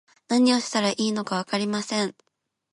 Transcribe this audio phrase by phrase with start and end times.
[0.29, 2.15] 何をしたらいいのかわかりません